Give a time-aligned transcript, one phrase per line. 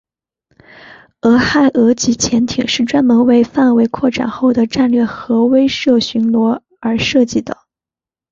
[1.21, 7.55] 俄亥俄级潜艇是专门为范围扩展后的战略核威慑巡逻而设计的。